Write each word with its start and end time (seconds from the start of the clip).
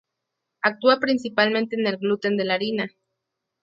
Actúa 0.63 0.99
principalmente 0.99 1.75
en 1.79 1.85
el 1.85 1.97
gluten 1.97 2.35
de 2.35 2.45
la 2.45 2.55
harina. 2.55 2.89